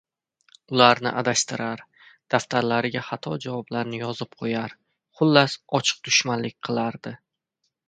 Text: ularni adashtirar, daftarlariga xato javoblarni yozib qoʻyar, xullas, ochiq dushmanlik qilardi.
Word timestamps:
ularni 0.77 1.09
adashtirar, 1.19 1.83
daftarlariga 2.35 3.03
xato 3.11 3.35
javoblarni 3.45 4.01
yozib 4.05 4.35
qoʻyar, 4.41 4.75
xullas, 5.21 5.61
ochiq 5.81 6.03
dushmanlik 6.11 6.61
qilardi. 6.69 7.17